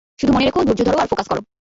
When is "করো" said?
1.27-1.41